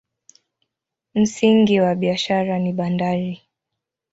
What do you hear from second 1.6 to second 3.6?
wa biashara ni bandari.